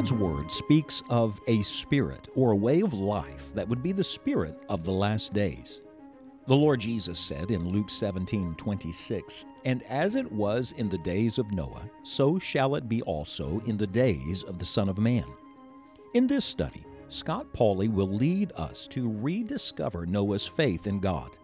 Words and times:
God's 0.00 0.14
Word 0.14 0.50
speaks 0.50 1.02
of 1.10 1.42
a 1.46 1.62
spirit 1.62 2.28
or 2.34 2.52
a 2.52 2.56
way 2.56 2.80
of 2.80 2.94
life 2.94 3.52
that 3.52 3.68
would 3.68 3.82
be 3.82 3.92
the 3.92 4.02
spirit 4.02 4.58
of 4.66 4.82
the 4.82 4.90
last 4.90 5.34
days. 5.34 5.82
The 6.46 6.56
Lord 6.56 6.80
Jesus 6.80 7.20
said 7.20 7.50
in 7.50 7.68
Luke 7.68 7.90
17 7.90 8.54
26, 8.54 9.44
And 9.66 9.82
as 9.82 10.14
it 10.14 10.32
was 10.32 10.72
in 10.78 10.88
the 10.88 10.96
days 10.96 11.36
of 11.36 11.52
Noah, 11.52 11.90
so 12.02 12.38
shall 12.38 12.76
it 12.76 12.88
be 12.88 13.02
also 13.02 13.60
in 13.66 13.76
the 13.76 13.86
days 13.86 14.42
of 14.42 14.58
the 14.58 14.64
Son 14.64 14.88
of 14.88 14.96
Man. 14.96 15.26
In 16.14 16.26
this 16.26 16.46
study, 16.46 16.86
Scott 17.10 17.52
Pauley 17.52 17.92
will 17.92 18.08
lead 18.08 18.52
us 18.56 18.88
to 18.92 19.12
rediscover 19.20 20.06
Noah's 20.06 20.46
faith 20.46 20.86
in 20.86 21.00
God. 21.00 21.36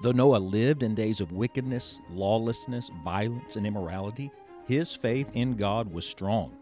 Though 0.00 0.12
Noah 0.12 0.38
lived 0.38 0.82
in 0.82 0.94
days 0.94 1.20
of 1.20 1.32
wickedness, 1.32 2.00
lawlessness, 2.10 2.90
violence, 3.04 3.56
and 3.56 3.66
immorality, 3.66 4.30
his 4.64 4.94
faith 4.94 5.30
in 5.34 5.56
God 5.56 5.92
was 5.92 6.06
strong. 6.06 6.56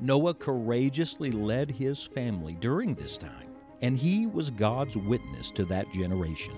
Noah 0.00 0.32
courageously 0.32 1.30
led 1.30 1.70
his 1.70 2.02
family 2.02 2.54
during 2.54 2.94
this 2.94 3.18
time, 3.18 3.50
and 3.82 3.98
he 3.98 4.26
was 4.26 4.48
God's 4.48 4.96
witness 4.96 5.50
to 5.52 5.64
that 5.66 5.92
generation. 5.92 6.54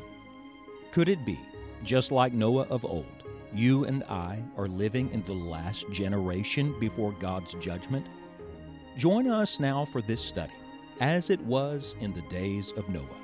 Could 0.93 1.09
it 1.09 1.27
be, 1.27 1.41
just 1.83 2.13
like 2.13 2.33
Noah 2.33 2.67
of 2.71 2.85
old, 2.85 3.07
you 3.53 3.85
and 3.85 4.05
I 4.05 4.45
are 4.57 4.69
living 4.69 5.11
in 5.11 5.23
the 5.25 5.33
last 5.33 5.91
generation 5.91 6.79
before 6.79 7.13
God's 7.13 7.55
judgment? 7.55 8.07
Join 8.97 9.29
us 9.29 9.59
now 9.59 9.85
for 9.85 10.03
this 10.03 10.21
study 10.21 10.53
as 11.01 11.29
it 11.29 11.41
was 11.41 11.97
in 12.01 12.13
the 12.13 12.23
days 12.23 12.73
of 12.77 12.89
Noah. 12.89 13.22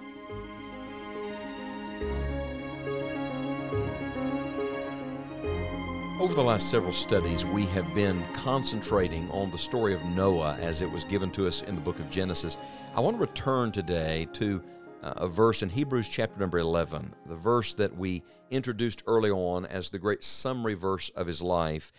Over 6.21 6.35
the 6.35 6.43
last 6.43 6.69
several 6.69 6.93
studies, 6.93 7.47
we 7.47 7.65
have 7.67 7.95
been 7.95 8.25
concentrating 8.33 9.31
on 9.31 9.53
the 9.53 9.59
story 9.59 9.95
of 9.95 10.05
Noah 10.05 10.57
as 10.61 10.83
it 10.83 10.91
was 10.91 11.05
given 11.05 11.31
to 11.31 11.47
us 11.47 11.63
in 11.63 11.77
the 11.77 11.81
book 11.81 12.01
of 12.01 12.11
Genesis. 12.11 12.57
I 12.97 13.01
want 13.01 13.17
to 13.17 13.21
return 13.21 13.71
today 13.71 14.27
to 14.33 14.61
uh, 15.01 15.13
a 15.19 15.29
verse 15.29 15.63
in 15.63 15.69
Hebrews 15.69 16.09
chapter 16.09 16.37
number 16.41 16.59
11, 16.59 17.15
the 17.27 17.37
verse 17.37 17.73
that 17.75 17.97
we 17.97 18.25
introduced 18.51 19.05
early 19.07 19.31
on 19.31 19.65
as 19.65 19.91
the 19.91 20.01
great 20.01 20.25
summary 20.25 20.75
verse 20.75 21.09
of 21.11 21.29
his 21.29 21.41
life 21.41 21.93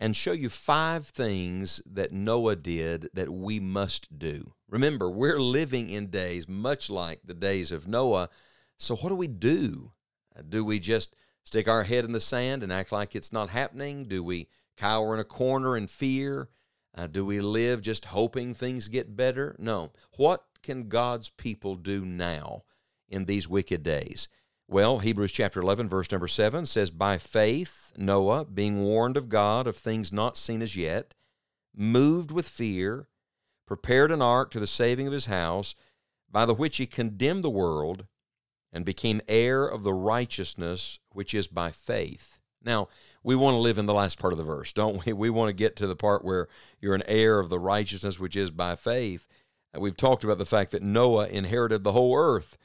and 0.00 0.16
show 0.16 0.32
you 0.32 0.48
five 0.48 1.06
things 1.06 1.80
that 1.86 2.10
Noah 2.10 2.56
did 2.56 3.08
that 3.14 3.30
we 3.30 3.60
must 3.60 4.18
do. 4.18 4.52
Remember, 4.68 5.08
we're 5.08 5.38
living 5.38 5.90
in 5.90 6.08
days 6.08 6.48
much 6.48 6.90
like 6.90 7.20
the 7.24 7.34
days 7.34 7.70
of 7.70 7.86
Noah. 7.86 8.30
So, 8.78 8.96
what 8.96 9.10
do 9.10 9.14
we 9.14 9.28
do? 9.28 9.92
Uh, 10.36 10.42
do 10.48 10.64
we 10.64 10.80
just 10.80 11.14
stick 11.44 11.68
our 11.68 11.84
head 11.84 12.04
in 12.04 12.12
the 12.12 12.20
sand 12.20 12.62
and 12.62 12.72
act 12.72 12.92
like 12.92 13.14
it's 13.14 13.32
not 13.32 13.50
happening? 13.50 14.06
Do 14.06 14.22
we 14.22 14.48
cower 14.76 15.14
in 15.14 15.20
a 15.20 15.24
corner 15.24 15.76
in 15.76 15.86
fear? 15.86 16.48
Uh, 16.94 17.06
do 17.06 17.24
we 17.24 17.40
live 17.40 17.82
just 17.82 18.06
hoping 18.06 18.54
things 18.54 18.88
get 18.88 19.16
better? 19.16 19.54
No. 19.58 19.92
What 20.16 20.44
can 20.62 20.88
God's 20.88 21.30
people 21.30 21.76
do 21.76 22.04
now 22.04 22.64
in 23.08 23.24
these 23.24 23.48
wicked 23.48 23.82
days? 23.82 24.28
Well, 24.68 25.00
Hebrews 25.00 25.32
chapter 25.32 25.60
11, 25.60 25.88
verse 25.88 26.10
number 26.12 26.28
7 26.28 26.64
says, 26.66 26.90
By 26.92 27.18
faith, 27.18 27.92
Noah, 27.96 28.44
being 28.44 28.82
warned 28.82 29.16
of 29.16 29.28
God 29.28 29.66
of 29.66 29.76
things 29.76 30.12
not 30.12 30.36
seen 30.36 30.62
as 30.62 30.76
yet, 30.76 31.14
moved 31.74 32.30
with 32.30 32.48
fear, 32.48 33.08
prepared 33.66 34.12
an 34.12 34.22
ark 34.22 34.50
to 34.52 34.60
the 34.60 34.68
saving 34.68 35.08
of 35.08 35.12
his 35.12 35.26
house, 35.26 35.74
by 36.30 36.44
the 36.44 36.54
which 36.54 36.76
he 36.76 36.86
condemned 36.86 37.42
the 37.42 37.50
world 37.50 38.06
and 38.72 38.84
became 38.84 39.20
heir 39.28 39.66
of 39.66 39.82
the 39.82 39.94
righteousness 39.94 40.98
which 41.12 41.34
is 41.34 41.48
by 41.48 41.70
faith. 41.70 42.38
Now, 42.62 42.88
we 43.22 43.36
want 43.36 43.54
to 43.54 43.58
live 43.58 43.78
in 43.78 43.86
the 43.86 43.94
last 43.94 44.18
part 44.18 44.32
of 44.32 44.38
the 44.38 44.44
verse, 44.44 44.72
don't 44.72 45.04
we? 45.04 45.12
We 45.12 45.30
want 45.30 45.48
to 45.48 45.54
get 45.54 45.76
to 45.76 45.86
the 45.86 45.96
part 45.96 46.24
where 46.24 46.48
you're 46.80 46.94
an 46.94 47.02
heir 47.06 47.38
of 47.38 47.50
the 47.50 47.58
righteousness 47.58 48.18
which 48.18 48.36
is 48.36 48.50
by 48.50 48.76
faith. 48.76 49.26
We've 49.76 49.96
talked 49.96 50.24
about 50.24 50.38
the 50.38 50.46
fact 50.46 50.72
that 50.72 50.82
Noah 50.82 51.28
inherited 51.28 51.84
the 51.84 51.92
whole 51.92 52.16
earth. 52.16 52.58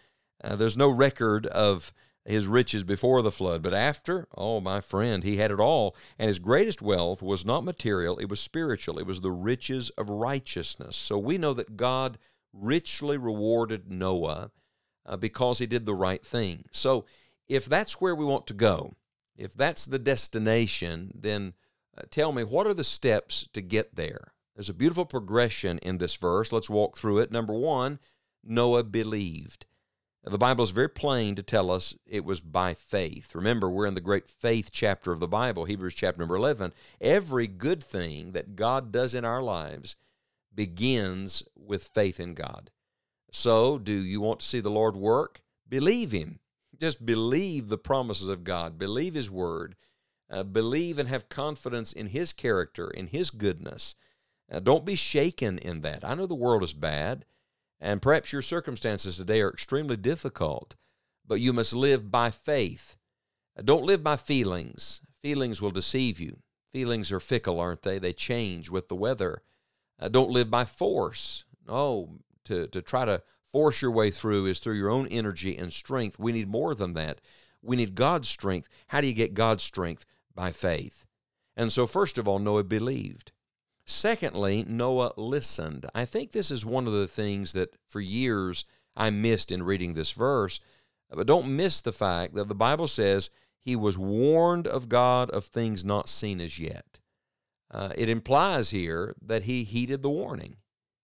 Uh, 0.44 0.56
there's 0.56 0.78
no 0.78 0.90
record 0.90 1.46
of 1.48 1.94
his 2.26 2.48
riches 2.48 2.84
before 2.84 3.22
the 3.22 3.32
flood, 3.32 3.62
but 3.62 3.74
after, 3.74 4.28
oh, 4.36 4.60
my 4.60 4.82
friend, 4.82 5.24
he 5.24 5.38
had 5.38 5.52
it 5.52 5.60
all. 5.60 5.96
And 6.18 6.28
his 6.28 6.40
greatest 6.40 6.82
wealth 6.82 7.22
was 7.22 7.46
not 7.46 7.64
material, 7.64 8.18
it 8.18 8.30
was 8.30 8.40
spiritual. 8.40 8.98
It 8.98 9.06
was 9.06 9.22
the 9.22 9.32
riches 9.32 9.92
of 9.92 10.10
righteousness. 10.10 10.96
So 10.96 11.20
we 11.20 11.38
know 11.38 11.54
that 11.54 11.78
God 11.78 12.18
richly 12.52 13.18
rewarded 13.18 13.92
Noah 13.92 14.52
uh, 15.06 15.18
because 15.18 15.60
he 15.60 15.66
did 15.66 15.86
the 15.86 15.96
right 15.96 16.26
thing. 16.26 16.66
So 16.72 17.06
if 17.48 17.66
that's 17.66 18.02
where 18.02 18.16
we 18.16 18.26
want 18.26 18.48
to 18.48 18.54
go, 18.54 18.94
if 19.38 19.54
that's 19.54 19.86
the 19.86 20.00
destination, 20.00 21.12
then 21.14 21.54
uh, 21.98 22.04
tell 22.10 22.32
me 22.32 22.44
what 22.44 22.68
are 22.68 22.74
the 22.74 22.84
steps 22.84 23.48
to 23.54 23.62
get 23.62 23.96
there? 23.96 24.34
There's 24.56 24.70
a 24.70 24.74
beautiful 24.74 25.06
progression 25.06 25.80
in 25.80 25.98
this 25.98 26.16
verse. 26.16 26.52
Let's 26.52 26.70
walk 26.70 26.98
through 26.98 27.20
it. 27.20 27.32
Number 27.32 27.54
one, 27.54 28.00
Noah 28.44 28.84
believed. 28.84 29.66
The 30.24 30.38
Bible 30.40 30.64
is 30.64 30.72
very 30.72 30.90
plain 30.90 31.36
to 31.36 31.44
tell 31.44 31.70
us 31.70 31.94
it 32.08 32.26
was 32.26 32.42
by 32.42 32.74
faith. 32.74 33.36
Remember, 33.36 33.70
we're 33.70 33.86
in 33.86 33.94
the 33.94 34.02
great 34.02 34.28
faith 34.28 34.70
chapter 34.72 35.12
of 35.12 35.20
the 35.20 35.28
Bible, 35.28 35.66
Hebrews 35.66 35.94
chapter 35.94 36.20
number 36.20 36.36
11. 36.36 36.74
Every 37.00 37.46
good 37.46 37.84
thing 37.84 38.32
that 38.32 38.56
God 38.56 38.92
does 38.92 39.14
in 39.14 39.24
our 39.24 39.44
lives 39.44 39.98
begins 40.54 41.44
with 41.56 41.84
faith 41.84 42.20
in 42.20 42.34
God. 42.34 42.72
So, 43.32 43.78
do 43.78 43.92
you 43.92 44.22
want 44.22 44.40
to 44.40 44.46
see 44.46 44.60
the 44.60 44.70
Lord 44.72 44.96
work? 44.96 45.42
Believe 45.68 46.12
Him. 46.12 46.40
Just 46.80 47.06
believe 47.06 47.70
the 47.70 47.78
promises 47.78 48.28
of 48.28 48.44
God, 48.44 48.78
believe 48.78 49.14
His 49.14 49.30
word, 49.32 49.76
uh, 50.30 50.44
believe 50.44 51.00
and 51.00 51.10
have 51.10 51.30
confidence 51.30 51.94
in 51.94 52.08
His 52.08 52.34
character, 52.34 52.90
in 52.90 53.08
His 53.08 53.30
goodness. 53.30 53.96
Uh, 54.52 54.60
don't 54.60 54.86
be 54.86 54.96
shaken 54.96 55.58
in 55.58 55.82
that. 55.82 56.04
I 56.04 56.16
know 56.16 56.26
the 56.26 56.36
world 56.36 56.64
is 56.64 56.74
bad. 56.74 57.26
And 57.80 58.02
perhaps 58.02 58.32
your 58.32 58.42
circumstances 58.42 59.18
today 59.18 59.42
are 59.42 59.52
extremely 59.52 59.98
difficult, 59.98 60.76
but 61.28 61.42
you 61.42 61.52
must 61.54 61.76
live 61.76 62.10
by 62.10 62.32
faith. 62.32 62.98
Don't 63.64 63.86
live 63.86 64.04
by 64.04 64.18
feelings. 64.18 65.02
Feelings 65.22 65.62
will 65.62 65.72
deceive 65.72 66.20
you. 66.20 66.38
Feelings 66.74 67.12
are 67.12 67.20
fickle, 67.20 67.60
aren't 67.60 67.84
they? 67.84 68.00
They 68.00 68.14
change 68.14 68.70
with 68.70 68.88
the 68.88 68.96
weather. 68.96 69.44
Uh, 70.00 70.10
don't 70.10 70.30
live 70.30 70.50
by 70.50 70.66
force. 70.66 71.46
No, 71.68 72.20
to, 72.46 72.68
to 72.68 72.82
try 72.82 73.06
to 73.06 73.22
force 73.52 73.82
your 73.82 73.92
way 73.92 74.12
through 74.12 74.46
is 74.46 74.60
through 74.60 74.76
your 74.76 74.90
own 74.90 75.08
energy 75.08 75.58
and 75.58 75.72
strength. 75.72 76.20
We 76.20 76.32
need 76.32 76.48
more 76.48 76.76
than 76.76 76.94
that. 76.94 77.22
We 77.62 77.76
need 77.76 77.96
God's 77.96 78.30
strength. 78.30 78.70
How 78.88 79.02
do 79.02 79.08
you 79.08 79.14
get 79.14 79.34
God's 79.34 79.64
strength? 79.64 80.06
By 80.34 80.52
faith. 80.52 81.06
And 81.56 81.72
so, 81.72 81.88
first 81.88 82.18
of 82.18 82.28
all, 82.28 82.40
Noah 82.40 82.66
believed. 82.66 83.32
Secondly, 83.86 84.66
Noah 84.68 85.14
listened. 85.16 85.86
I 85.94 86.06
think 86.06 86.32
this 86.32 86.52
is 86.52 86.66
one 86.66 86.88
of 86.88 86.94
the 86.94 87.08
things 87.08 87.54
that 87.54 87.76
for 87.88 88.02
years 88.02 88.66
I 88.96 89.10
missed 89.10 89.52
in 89.52 89.64
reading 89.64 89.94
this 89.94 90.12
verse. 90.12 90.60
But 91.10 91.28
don't 91.28 91.56
miss 91.56 91.82
the 91.82 91.94
fact 91.94 92.34
that 92.36 92.48
the 92.48 92.56
Bible 92.56 92.88
says 92.88 93.30
he 93.62 93.76
was 93.76 93.98
warned 93.98 94.68
of 94.68 94.90
God 94.90 95.30
of 95.30 95.46
things 95.46 95.86
not 95.86 96.10
seen 96.10 96.42
as 96.42 96.60
yet. 96.60 97.00
Uh, 97.72 97.90
it 97.96 98.10
implies 98.10 98.72
here 98.72 99.16
that 99.22 99.44
he 99.44 99.64
heeded 99.64 100.02
the 100.02 100.10
warning. 100.10 100.58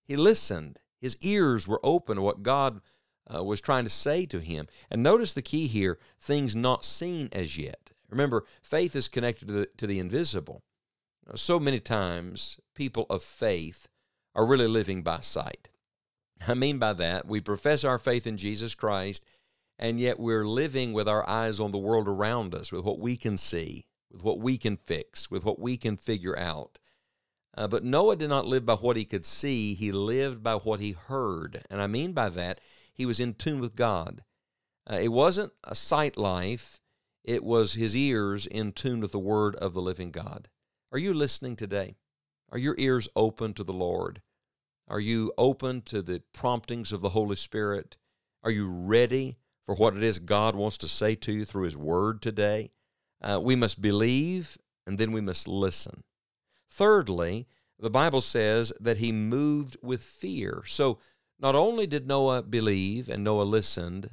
He 0.04 0.16
listened. 0.16 0.80
His 1.02 1.18
ears 1.22 1.68
were 1.68 1.80
open 1.84 2.16
to 2.16 2.22
what 2.22 2.44
God 2.44 2.82
uh, 3.34 3.44
was 3.44 3.60
trying 3.60 3.84
to 3.84 3.90
say 3.90 4.26
to 4.28 4.40
him. 4.40 4.68
And 4.90 5.02
notice 5.02 5.34
the 5.34 5.42
key 5.42 5.68
here 5.68 5.98
things 6.20 6.56
not 6.56 6.86
seen 6.86 7.30
as 7.32 7.58
yet. 7.58 7.92
Remember, 8.10 8.46
faith 8.62 8.96
is 8.96 9.08
connected 9.08 9.48
to 9.48 9.54
the, 9.54 9.70
to 9.78 9.88
the 9.88 10.00
invisible. 10.00 10.64
So 11.36 11.60
many 11.60 11.80
times, 11.80 12.60
people 12.76 13.06
of 13.10 13.24
faith 13.24 13.88
are 14.36 14.46
really 14.46 14.68
living 14.68 15.02
by 15.02 15.22
sight. 15.22 15.70
I 16.48 16.56
mean 16.56 16.78
by 16.78 16.94
that, 16.94 17.28
we 17.28 17.40
profess 17.40 17.84
our 17.84 18.00
faith 18.00 18.26
in 18.26 18.38
Jesus 18.38 18.76
Christ, 18.76 19.24
and 19.78 20.00
yet 20.00 20.20
we're 20.20 20.46
living 20.46 20.92
with 20.94 21.08
our 21.08 21.28
eyes 21.30 21.60
on 21.60 21.72
the 21.72 21.78
world 21.78 22.08
around 22.08 22.54
us, 22.54 22.72
with 22.72 22.84
what 22.84 23.00
we 23.00 23.16
can 23.16 23.38
see, 23.38 23.86
with 24.12 24.24
what 24.24 24.40
we 24.40 24.58
can 24.58 24.76
fix, 24.76 25.30
with 25.30 25.46
what 25.46 25.60
we 25.60 25.78
can 25.78 25.98
figure 25.98 26.38
out. 26.38 26.80
Uh, 27.58 27.68
but 27.68 27.84
Noah 27.84 28.16
did 28.16 28.30
not 28.30 28.48
live 28.48 28.66
by 28.66 28.76
what 28.76 28.96
he 28.96 29.06
could 29.06 29.26
see, 29.26 29.74
he 29.74 29.92
lived 29.92 30.42
by 30.42 30.56
what 30.56 30.80
he 30.80 30.92
heard. 30.92 31.64
And 31.70 31.82
I 31.82 31.88
mean 31.88 32.14
by 32.14 32.30
that, 32.30 32.62
he 32.94 33.06
was 33.06 33.20
in 33.20 33.34
tune 33.34 33.60
with 33.60 33.76
God. 33.76 34.24
Uh, 34.90 34.96
it 34.96 35.10
wasn't 35.10 35.52
a 35.64 35.76
sight 35.76 36.18
life, 36.18 36.80
it 37.24 37.44
was 37.44 37.74
his 37.74 37.96
ears 37.96 38.46
in 38.46 38.72
tune 38.72 39.02
with 39.02 39.12
the 39.12 39.20
word 39.20 39.56
of 39.58 39.74
the 39.74 39.82
living 39.82 40.12
God. 40.12 40.50
Are 40.92 40.98
you 40.98 41.14
listening 41.14 41.56
today? 41.56 41.96
Are 42.52 42.58
your 42.58 42.76
ears 42.78 43.08
open 43.16 43.54
to 43.54 43.64
the 43.64 43.74
Lord? 43.74 44.22
Are 44.88 45.00
you 45.00 45.32
open 45.38 45.82
to 45.84 46.02
the 46.02 46.22
promptings 46.34 46.92
of 46.92 47.02
the 47.02 47.10
Holy 47.10 47.36
Spirit? 47.36 47.96
Are 48.44 48.52
you 48.52 48.68
ready 48.68 49.38
for 49.66 49.76
what 49.76 49.96
it 49.96 50.04
is 50.04 50.20
God 50.20 50.56
wants 50.56 50.78
to 50.80 50.88
say 50.88 51.16
to 51.16 51.32
you 51.32 51.46
through 51.46 51.64
His 51.64 51.78
Word 51.78 52.22
today? 52.22 52.72
Uh, 53.22 53.40
we 53.42 53.56
must 53.56 53.82
believe 53.82 54.58
and 54.86 54.98
then 54.98 55.12
we 55.12 55.22
must 55.22 55.48
listen. 55.48 56.04
Thirdly, 56.72 57.48
the 57.78 57.90
Bible 57.90 58.22
says 58.22 58.72
that 58.80 58.98
he 58.98 59.12
moved 59.12 59.78
with 59.84 60.02
fear. 60.02 60.64
So 60.66 61.00
not 61.40 61.54
only 61.54 61.86
did 61.86 62.08
Noah 62.08 62.44
believe 62.44 63.10
and 63.10 63.24
Noah 63.24 63.44
listened, 63.44 64.12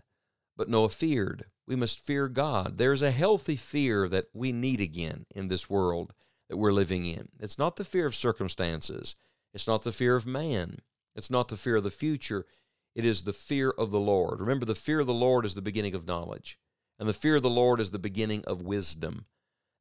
but 0.57 0.69
Noah 0.69 0.89
feared. 0.89 1.45
We 1.67 1.77
must 1.77 2.05
fear 2.05 2.29
God. 2.29 2.79
There's 2.79 3.03
a 3.03 3.13
healthy 3.13 3.57
fear 3.57 4.09
that 4.09 4.27
we 4.33 4.53
need 4.53 4.81
again 4.81 5.27
in 5.35 5.49
this 5.49 5.71
world 5.71 6.13
that 6.49 6.57
we're 6.57 6.73
living 6.73 7.07
in. 7.07 7.29
It's 7.39 7.59
not 7.59 7.77
the 7.77 7.85
fear 7.85 8.07
of 8.07 8.15
circumstances. 8.15 9.15
It's 9.55 9.69
not 9.69 9.83
the 9.83 9.93
fear 9.93 10.17
of 10.17 10.27
man. 10.27 10.79
It's 11.15 11.31
not 11.31 11.49
the 11.49 11.57
fear 11.57 11.77
of 11.77 11.85
the 11.85 11.91
future. 11.91 12.47
It 12.95 13.05
is 13.05 13.23
the 13.23 13.33
fear 13.33 13.71
of 13.71 13.91
the 13.91 14.01
Lord. 14.01 14.41
Remember, 14.41 14.65
the 14.65 14.75
fear 14.75 15.01
of 15.01 15.07
the 15.07 15.15
Lord 15.15 15.45
is 15.45 15.55
the 15.55 15.63
beginning 15.63 15.95
of 15.95 16.07
knowledge, 16.07 16.59
and 16.99 17.09
the 17.09 17.13
fear 17.13 17.37
of 17.37 17.43
the 17.43 17.51
Lord 17.51 17.81
is 17.81 17.91
the 17.91 17.99
beginning 17.99 18.45
of 18.47 18.63
wisdom. 18.63 19.27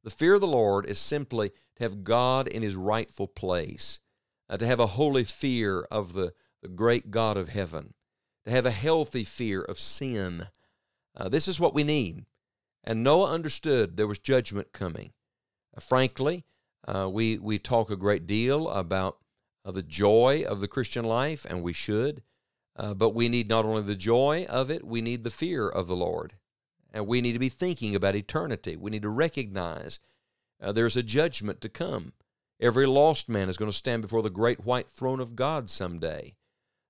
The 0.04 0.10
fear 0.10 0.34
of 0.34 0.40
the 0.40 0.46
Lord 0.46 0.86
is 0.86 0.98
simply 0.98 1.50
to 1.50 1.82
have 1.82 2.04
God 2.04 2.46
in 2.46 2.62
his 2.62 2.76
rightful 2.76 3.26
place, 3.26 4.00
uh, 4.48 4.56
to 4.56 4.66
have 4.66 4.80
a 4.80 4.86
holy 4.86 5.24
fear 5.24 5.86
of 5.90 6.12
the, 6.12 6.32
the 6.62 6.68
great 6.68 7.10
God 7.10 7.36
of 7.36 7.48
heaven, 7.48 7.94
to 8.44 8.50
have 8.50 8.66
a 8.66 8.70
healthy 8.70 9.24
fear 9.24 9.60
of 9.60 9.80
sin. 9.80 10.48
Uh, 11.16 11.28
this 11.28 11.48
is 11.48 11.60
what 11.60 11.74
we 11.74 11.84
need. 11.84 12.24
And 12.84 13.02
Noah 13.02 13.32
understood 13.32 13.96
there 13.96 14.06
was 14.06 14.18
judgment 14.18 14.72
coming. 14.72 15.12
Uh, 15.76 15.80
frankly, 15.80 16.44
uh, 16.86 17.08
we, 17.10 17.38
we 17.38 17.58
talk 17.58 17.90
a 17.90 17.96
great 17.96 18.26
deal 18.26 18.68
about 18.70 19.18
uh, 19.64 19.72
the 19.72 19.82
joy 19.82 20.44
of 20.48 20.60
the 20.60 20.68
Christian 20.68 21.04
life, 21.04 21.44
and 21.44 21.62
we 21.62 21.72
should. 21.72 22.22
Uh, 22.76 22.94
but 22.94 23.10
we 23.10 23.28
need 23.28 23.48
not 23.48 23.64
only 23.64 23.82
the 23.82 23.96
joy 23.96 24.46
of 24.48 24.70
it, 24.70 24.84
we 24.84 25.02
need 25.02 25.24
the 25.24 25.30
fear 25.30 25.68
of 25.68 25.88
the 25.88 25.96
Lord. 25.96 26.34
And 26.92 27.06
we 27.06 27.20
need 27.20 27.34
to 27.34 27.38
be 27.38 27.48
thinking 27.48 27.94
about 27.94 28.16
eternity. 28.16 28.76
We 28.76 28.90
need 28.90 29.02
to 29.02 29.08
recognize 29.08 29.98
uh, 30.60 30.72
there's 30.72 30.96
a 30.96 31.02
judgment 31.02 31.60
to 31.60 31.68
come. 31.68 32.12
Every 32.60 32.86
lost 32.86 33.28
man 33.28 33.48
is 33.48 33.56
going 33.56 33.70
to 33.70 33.76
stand 33.76 34.02
before 34.02 34.22
the 34.22 34.30
great 34.30 34.64
white 34.64 34.88
throne 34.88 35.20
of 35.20 35.36
God 35.36 35.70
someday. 35.70 36.34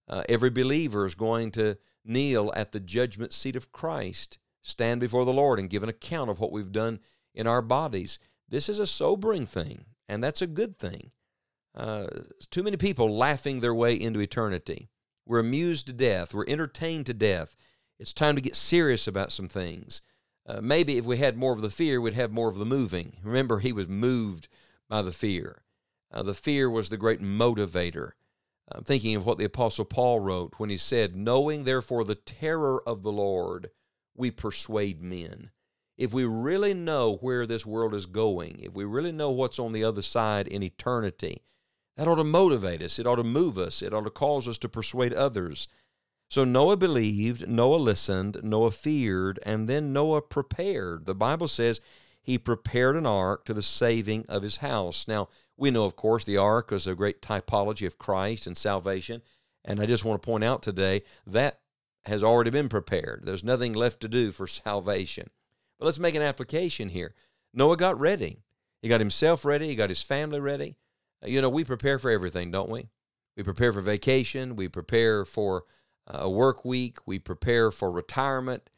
Uh, 0.09 0.23
every 0.29 0.51
believer 0.51 1.05
is 1.05 1.15
going 1.15 1.51
to 1.53 1.77
kneel 2.05 2.53
at 2.57 2.73
the 2.73 2.81
judgment 2.81 3.35
seat 3.35 3.57
of 3.57 3.73
Christ, 3.73 4.39
stand 4.63 5.01
before 5.01 5.27
the 5.27 5.33
Lord, 5.33 5.59
and 5.59 5.69
give 5.69 5.83
an 5.83 5.91
account 5.91 6.31
of 6.31 6.41
what 6.41 6.53
we've 6.53 6.73
done 6.73 7.01
in 7.35 7.47
our 7.47 7.61
bodies. 7.61 8.19
This 8.49 8.71
is 8.71 8.79
a 8.79 8.87
sobering 8.87 9.45
thing, 9.45 9.85
and 10.09 10.25
that's 10.25 10.41
a 10.41 10.47
good 10.47 10.79
thing. 10.79 11.11
Uh, 11.75 12.07
too 12.51 12.63
many 12.63 12.79
people 12.79 13.15
laughing 13.15 13.61
their 13.61 13.75
way 13.75 13.95
into 13.95 14.21
eternity. 14.21 14.89
We're 15.27 15.41
amused 15.41 15.87
to 15.89 15.93
death. 15.93 16.33
We're 16.33 16.49
entertained 16.49 17.05
to 17.07 17.15
death. 17.15 17.55
It's 17.99 18.13
time 18.13 18.37
to 18.37 18.43
get 18.43 18.57
serious 18.57 19.07
about 19.07 19.33
some 19.33 19.49
things. 19.49 20.03
Uh, 20.47 20.61
maybe 20.63 20.97
if 20.97 21.05
we 21.05 21.19
had 21.19 21.37
more 21.37 21.53
of 21.53 21.61
the 21.61 21.71
fear, 21.71 22.01
we'd 22.01 22.15
have 22.15 22.33
more 22.33 22.49
of 22.49 22.57
the 22.57 22.65
moving. 22.65 23.17
Remember, 23.23 23.59
he 23.59 23.73
was 23.73 23.89
moved 23.89 24.49
by 24.89 25.03
the 25.03 25.13
fear. 25.13 25.63
Uh, 26.11 26.23
the 26.23 26.35
fear 26.35 26.71
was 26.71 26.89
the 26.89 26.97
great 26.97 27.21
motivator. 27.21 28.13
I'm 28.71 28.85
thinking 28.85 29.17
of 29.17 29.27
what 29.27 29.39
the 29.39 29.45
Apostle 29.45 29.85
Paul 29.85 30.21
wrote 30.21 30.55
when 30.59 30.71
he 30.71 30.79
said, 30.79 31.17
Knowing 31.17 31.65
therefore 31.65 32.05
the 32.05 32.15
terror 32.15 32.83
of 32.87 33.03
the 33.03 33.13
Lord, 33.13 33.71
we 34.17 34.31
persuade 34.31 35.03
men. 35.03 35.51
If 35.97 36.13
we 36.13 36.25
really 36.25 36.75
know 36.75 37.17
where 37.21 37.45
this 37.45 37.67
world 37.67 37.95
is 37.95 38.07
going, 38.07 38.61
if 38.61 38.73
we 38.73 38.85
really 38.85 39.13
know 39.13 39.31
what's 39.31 39.59
on 39.59 39.73
the 39.73 39.85
other 39.85 40.03
side 40.03 40.47
in 40.47 40.63
eternity, 40.63 41.43
that 41.97 42.07
ought 42.07 42.17
to 42.17 42.25
motivate 42.25 42.81
us. 42.83 42.99
It 42.99 43.07
ought 43.07 43.17
to 43.17 43.25
move 43.25 43.59
us. 43.59 43.83
It 43.83 43.93
ought 43.93 44.05
to 44.05 44.11
cause 44.11 44.47
us 44.47 44.59
to 44.59 44.69
persuade 44.69 45.13
others. 45.13 45.67
So 46.29 46.45
Noah 46.45 46.77
believed, 46.77 47.49
Noah 47.49 47.77
listened, 47.77 48.41
Noah 48.43 48.71
feared, 48.71 49.39
and 49.45 49.69
then 49.69 49.93
Noah 49.93 50.21
prepared. 50.21 51.07
The 51.07 51.15
Bible 51.15 51.49
says 51.49 51.81
he 52.21 52.37
prepared 52.37 52.97
an 52.97 53.07
ark 53.07 53.47
to 53.47 53.55
the 53.55 53.63
saving 53.63 54.27
of 54.29 54.43
his 54.43 54.59
house. 54.59 55.09
Now, 55.09 55.29
we 55.57 55.71
know, 55.71 55.85
of 55.85 55.97
course, 55.97 56.25
the 56.25 56.37
ark 56.37 56.71
was 56.71 56.87
a 56.87 56.95
great 56.95 57.23
typology 57.23 57.87
of 57.87 57.99
Christ 57.99 58.47
and 58.47 58.57
salvation. 58.57 59.23
And 59.65 59.81
I 59.81 59.87
just 59.87 60.05
want 60.05 60.21
to 60.21 60.27
point 60.27 60.45
out 60.45 60.63
today 60.63 61.03
that 61.27 61.61
has 62.05 62.23
already 62.23 62.51
been 62.51 62.69
prepared. 62.69 63.23
There's 63.25 63.43
nothing 63.43 63.73
left 63.73 64.01
to 64.01 64.09
do 64.09 64.31
for 64.31 64.47
salvation. 64.47 65.31
But 65.79 65.87
let's 65.87 65.99
make 65.99 66.15
an 66.15 66.23
application 66.23 66.91
here. 66.91 67.15
Noah 67.55 67.77
got 67.77 67.99
ready. 67.99 68.43
He 68.83 68.89
got 68.89 69.01
himself 69.01 69.45
ready, 69.45 69.67
he 69.69 69.75
got 69.75 69.89
his 69.89 70.03
family 70.03 70.41
ready. 70.41 70.77
You 71.25 71.41
know, 71.43 71.49
we 71.49 71.65
prepare 71.65 71.99
for 71.99 72.11
everything, 72.11 72.51
don't 72.51 72.71
we? 72.71 72.89
We 73.37 73.43
prepare 73.43 73.73
for 73.73 73.81
vacation, 73.81 74.55
we 74.55 74.69
prepare 74.69 75.25
for 75.25 75.65
a 76.09 76.29
work 76.29 76.65
week, 76.65 76.99
we 77.07 77.19
prepare 77.19 77.71
for 77.71 77.91
retirement, 77.91 78.71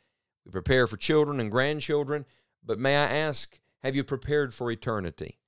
we 0.44 0.50
prepare 0.50 0.86
for 0.86 0.96
children 0.96 1.40
and 1.40 1.50
grandchildren. 1.50 2.26
But 2.64 2.78
may 2.78 2.96
I 2.96 3.06
ask, 3.06 3.58
have 3.82 3.96
you 3.96 4.04
prepared 4.04 4.52
for 4.52 4.70
eternity? 4.70 5.38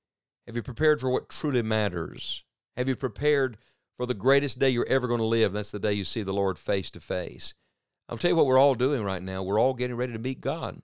Have 0.47 0.55
you 0.55 0.63
prepared 0.63 0.99
for 0.99 1.09
what 1.09 1.29
truly 1.29 1.61
matters? 1.61 2.43
Have 2.75 2.89
you 2.89 2.95
prepared 2.95 3.57
for 3.97 4.05
the 4.05 4.13
greatest 4.13 4.59
day 4.59 4.69
you're 4.69 4.87
ever 4.87 5.07
going 5.07 5.19
to 5.19 5.25
live? 5.25 5.53
That's 5.53 5.71
the 5.71 5.79
day 5.79 5.93
you 5.93 6.03
see 6.03 6.23
the 6.23 6.33
Lord 6.33 6.57
face 6.57 6.89
to 6.91 6.99
face. 6.99 7.53
I'll 8.09 8.17
tell 8.17 8.31
you 8.31 8.35
what 8.35 8.45
we're 8.45 8.59
all 8.59 8.75
doing 8.75 9.03
right 9.03 9.21
now. 9.21 9.43
We're 9.43 9.59
all 9.59 9.73
getting 9.73 9.95
ready 9.95 10.13
to 10.13 10.19
meet 10.19 10.41
God. 10.41 10.81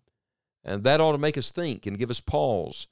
And 0.64 0.84
that 0.84 1.02
ought 1.02 1.14
to 1.14 1.18
make 1.18 1.38
us 1.38 1.52
think 1.52 1.86
and 1.86 1.98
give 1.98 2.10
us 2.10 2.22
pause. 2.22 2.88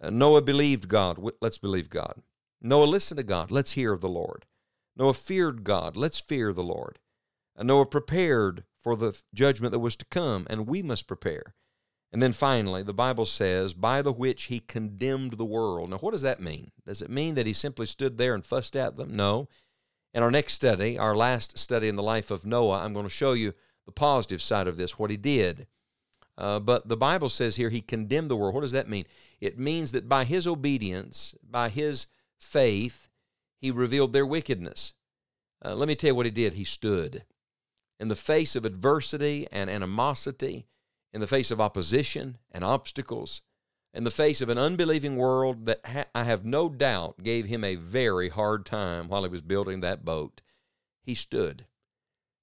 Uh, 0.00 0.10
Noah 0.10 0.42
believed 0.42 0.88
God. 0.88 1.18
Let's 1.40 1.58
believe 1.58 1.90
God. 1.90 2.22
Noah 2.60 2.84
listened 2.84 3.18
to 3.18 3.24
God. 3.24 3.50
Let's 3.50 3.72
hear 3.72 3.92
of 3.92 4.00
the 4.00 4.08
Lord. 4.08 4.46
Noah 4.96 5.14
feared 5.14 5.62
God. 5.62 5.96
Let's 5.96 6.18
fear 6.18 6.52
the 6.52 6.62
Lord. 6.62 6.98
And 7.58 7.66
Noah 7.66 7.86
prepared 7.86 8.64
for 8.82 8.96
the 8.96 9.20
judgment 9.34 9.72
that 9.72 9.80
was 9.80 9.96
to 9.96 10.06
come, 10.06 10.46
and 10.48 10.66
we 10.66 10.80
must 10.80 11.08
prepare. 11.08 11.54
And 12.12 12.22
then 12.22 12.32
finally, 12.32 12.82
the 12.82 12.94
Bible 12.94 13.26
says, 13.26 13.74
by 13.74 14.00
the 14.00 14.12
which 14.12 14.44
he 14.44 14.60
condemned 14.60 15.34
the 15.34 15.44
world. 15.44 15.90
Now, 15.90 15.98
what 15.98 16.12
does 16.12 16.22
that 16.22 16.40
mean? 16.40 16.70
Does 16.86 17.02
it 17.02 17.10
mean 17.10 17.34
that 17.34 17.46
he 17.46 17.52
simply 17.52 17.84
stood 17.84 18.16
there 18.16 18.34
and 18.34 18.46
fussed 18.46 18.76
at 18.76 18.96
them? 18.96 19.14
No. 19.14 19.48
In 20.14 20.22
our 20.22 20.30
next 20.30 20.54
study, 20.54 20.98
our 20.98 21.14
last 21.14 21.58
study 21.58 21.88
in 21.88 21.96
the 21.96 22.02
life 22.02 22.30
of 22.30 22.46
Noah, 22.46 22.82
I'm 22.82 22.94
going 22.94 23.04
to 23.04 23.10
show 23.10 23.32
you 23.32 23.52
the 23.84 23.92
positive 23.92 24.40
side 24.40 24.68
of 24.68 24.76
this, 24.76 24.98
what 24.98 25.10
he 25.10 25.18
did. 25.18 25.66
Uh, 26.38 26.60
but 26.60 26.88
the 26.88 26.96
Bible 26.96 27.28
says 27.28 27.56
here 27.56 27.68
he 27.68 27.80
condemned 27.80 28.30
the 28.30 28.36
world. 28.36 28.54
What 28.54 28.60
does 28.60 28.72
that 28.72 28.88
mean? 28.88 29.04
It 29.40 29.58
means 29.58 29.92
that 29.92 30.08
by 30.08 30.24
his 30.24 30.46
obedience, 30.46 31.34
by 31.42 31.68
his 31.68 32.06
faith, 32.38 33.08
he 33.60 33.70
revealed 33.70 34.12
their 34.12 34.26
wickedness. 34.26 34.94
Uh, 35.62 35.74
let 35.74 35.88
me 35.88 35.96
tell 35.96 36.08
you 36.08 36.14
what 36.14 36.26
he 36.26 36.32
did. 36.32 36.54
He 36.54 36.64
stood. 36.64 37.24
In 38.00 38.08
the 38.08 38.14
face 38.14 38.54
of 38.54 38.64
adversity 38.64 39.48
and 39.50 39.68
animosity, 39.68 40.66
in 41.12 41.20
the 41.20 41.26
face 41.26 41.50
of 41.50 41.60
opposition 41.60 42.38
and 42.52 42.64
obstacles, 42.64 43.42
in 43.92 44.04
the 44.04 44.10
face 44.10 44.40
of 44.40 44.48
an 44.48 44.58
unbelieving 44.58 45.16
world 45.16 45.66
that 45.66 45.80
ha- 45.84 46.04
I 46.14 46.24
have 46.24 46.44
no 46.44 46.68
doubt 46.68 47.22
gave 47.22 47.46
him 47.46 47.64
a 47.64 47.74
very 47.74 48.28
hard 48.28 48.64
time 48.64 49.08
while 49.08 49.24
he 49.24 49.28
was 49.28 49.42
building 49.42 49.80
that 49.80 50.04
boat, 50.04 50.42
he 51.02 51.14
stood. 51.14 51.66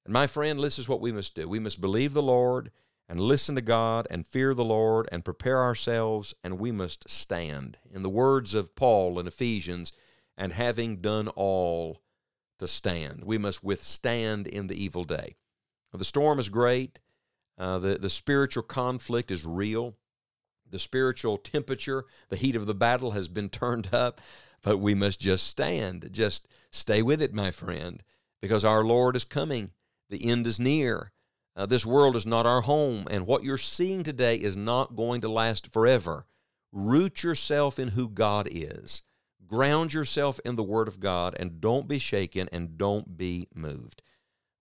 And 0.04 0.14
my 0.14 0.28
friend, 0.28 0.60
this 0.60 0.78
is 0.78 0.90
what 0.90 1.02
we 1.02 1.12
must 1.12 1.36
do. 1.36 1.48
We 1.48 1.60
must 1.60 1.80
believe 1.80 2.14
the 2.14 2.22
Lord 2.22 2.72
and 3.08 3.22
listen 3.22 3.56
to 3.56 3.62
God 3.62 4.08
and 4.10 4.26
fear 4.26 4.54
the 4.54 4.66
Lord 4.66 5.08
and 5.12 5.24
prepare 5.24 5.62
ourselves, 5.62 6.34
and 6.44 6.60
we 6.60 6.72
must 6.72 7.10
stand. 7.10 7.78
In 7.94 8.02
the 8.04 8.10
words 8.10 8.54
of 8.54 8.76
Paul 8.76 9.20
in 9.20 9.28
Ephesians, 9.28 9.94
and 10.38 10.52
having 10.52 10.98
done 10.98 11.28
all 11.30 12.02
to 12.60 12.68
stand. 12.68 13.24
We 13.24 13.38
must 13.38 13.64
withstand 13.64 14.48
in 14.48 14.68
the 14.68 14.82
evil 14.82 15.04
day. 15.04 15.36
The 15.96 16.06
storm 16.06 16.40
is 16.40 16.50
great. 16.50 17.00
Uh, 17.58 17.80
the, 17.80 17.98
the 17.98 18.10
spiritual 18.10 18.64
conflict 18.64 19.32
is 19.32 19.46
real. 19.46 19.96
The 20.70 20.80
spiritual 20.80 21.38
temperature, 21.38 22.06
the 22.30 22.36
heat 22.36 22.56
of 22.56 22.66
the 22.66 22.76
battle 22.76 23.12
has 23.12 23.28
been 23.28 23.50
turned 23.62 23.94
up, 23.94 24.20
but 24.62 24.78
we 24.78 24.94
must 24.94 25.20
just 25.20 25.48
stand. 25.48 26.10
Just 26.12 26.48
stay 26.72 27.02
with 27.02 27.22
it, 27.22 27.34
my 27.34 27.52
friend, 27.52 28.04
because 28.42 28.66
our 28.66 28.84
Lord 28.84 29.16
is 29.16 29.26
coming. 29.26 29.72
The 30.10 30.30
end 30.30 30.48
is 30.48 30.60
near. 30.60 31.12
Uh, 31.56 31.66
this 31.66 31.86
world 31.86 32.16
is 32.16 32.26
not 32.26 32.46
our 32.46 32.62
home, 32.62 33.08
and 33.10 33.26
what 33.26 33.44
you're 33.44 33.58
seeing 33.58 34.04
today 34.04 34.36
is 34.36 34.58
not 34.58 34.96
going 34.96 35.22
to 35.22 35.30
last 35.30 35.72
forever. 35.72 36.26
Root 36.74 37.24
yourself 37.24 37.80
in 37.80 37.90
who 37.90 38.10
God 38.10 38.50
is. 38.52 39.04
Ground 39.48 39.94
yourself 39.94 40.40
in 40.44 40.58
the 40.58 40.64
Word 40.64 40.90
of 40.90 41.00
God, 41.00 41.36
and 41.40 41.62
don't 41.62 41.88
be 41.88 42.00
shaken 42.00 42.50
and 42.52 42.78
don't 42.78 43.18
be 43.18 43.48
moved. 43.54 44.02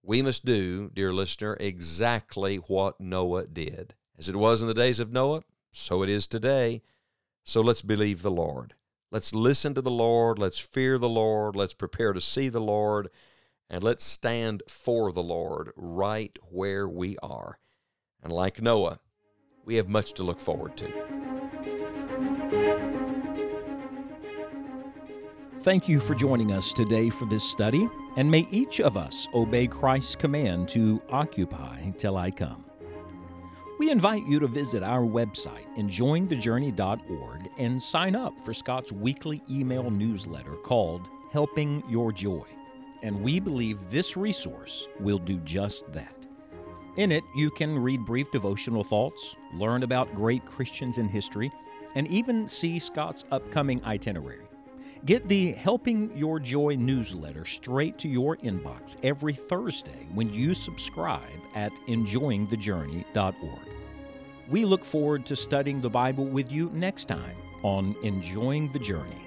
We 0.06 0.20
must 0.20 0.44
do, 0.44 0.90
dear 0.92 1.14
listener, 1.14 1.56
exactly 1.58 2.56
what 2.56 3.00
Noah 3.00 3.46
did. 3.46 3.94
As 4.18 4.28
it 4.28 4.37
was 4.37 4.61
in 4.61 4.68
the 4.68 4.75
days 4.75 5.00
of 5.00 5.11
Noah, 5.11 5.42
so 5.73 6.02
it 6.02 6.11
is 6.11 6.26
today. 6.26 6.82
So 7.42 7.62
let's 7.62 7.80
believe 7.80 8.20
the 8.20 8.30
Lord. 8.30 8.75
Let's 9.11 9.34
listen 9.34 9.73
to 9.75 9.80
the 9.80 9.90
Lord. 9.90 10.38
Let's 10.38 10.58
fear 10.58 10.99
the 10.99 11.08
Lord. 11.08 11.56
Let's 11.56 11.73
prepare 11.73 12.12
to 12.12 12.20
see 12.20 12.50
the 12.50 12.61
Lord 12.61 13.08
and 13.70 13.82
let's 13.82 14.04
stand 14.04 14.62
for 14.68 15.11
the 15.11 15.23
Lord 15.23 15.73
right 15.75 16.37
where 16.50 16.87
we 16.87 17.16
are. 17.23 17.58
And 18.23 18.30
like 18.30 18.61
Noah, 18.61 19.00
we 19.64 19.76
have 19.76 19.88
much 19.88 20.12
to 20.14 20.23
look 20.23 20.38
forward 20.38 20.76
to. 20.76 20.92
Thank 25.62 25.88
you 25.88 25.99
for 25.99 26.14
joining 26.14 26.52
us 26.52 26.75
today 26.75 27.08
for 27.08 27.25
this 27.25 27.42
study, 27.42 27.88
and 28.16 28.30
may 28.30 28.47
each 28.50 28.80
of 28.80 28.97
us 28.97 29.28
obey 29.35 29.66
Christ's 29.66 30.16
command 30.16 30.68
to 30.71 31.02
occupy 31.11 31.90
till 31.97 32.16
I 32.16 32.30
come. 32.30 32.64
We 33.78 33.90
invite 33.90 34.26
you 34.26 34.38
to 34.40 34.47
visit 34.47 34.83
our 34.83 35.02
website, 35.02 35.66
enjoyingthejourney.org, 35.76 37.50
and 37.59 37.83
sign 37.83 38.14
up 38.14 38.40
for 38.40 38.54
Scott's 38.54 38.92
weekly 38.92 39.42
email 39.50 39.90
newsletter 39.90 40.54
called 40.64 41.09
Helping 41.33 41.83
Your 41.88 42.12
Joy 42.12 42.47
and 43.04 43.23
we 43.23 43.38
believe 43.38 43.90
this 43.90 44.16
resource 44.16 44.88
will 44.99 45.18
do 45.18 45.38
just 45.40 45.92
that. 45.92 46.16
In 46.97 47.12
it, 47.12 47.23
you 47.37 47.50
can 47.50 47.78
read 47.78 48.04
brief 48.06 48.30
devotional 48.30 48.83
thoughts, 48.83 49.37
learn 49.52 49.83
about 49.83 50.14
great 50.14 50.44
Christians 50.47 50.97
in 50.97 51.06
history, 51.06 51.52
and 51.94 52.09
even 52.09 52.49
see 52.49 52.78
Scott's 52.78 53.25
upcoming 53.30 53.85
itinerary. 53.85 54.47
Get 55.04 55.28
the 55.28 55.52
Helping 55.52 56.16
Your 56.16 56.40
Joy 56.40 56.76
newsletter 56.76 57.44
straight 57.44 57.99
to 57.99 58.08
your 58.08 58.38
inbox 58.38 58.96
every 59.02 59.34
Thursday 59.34 60.06
when 60.14 60.32
you 60.32 60.54
subscribe 60.54 61.20
at 61.54 61.73
enjoyingthejourney.org. 61.88 63.68
We 64.49 64.64
look 64.64 64.82
forward 64.82 65.26
to 65.26 65.37
studying 65.37 65.82
the 65.82 65.90
Bible 65.90 66.25
with 66.25 66.50
you 66.50 66.70
next 66.73 67.04
time 67.04 67.37
on 67.62 67.94
Enjoying 68.02 68.73
the 68.73 68.78
Journey. 68.78 69.24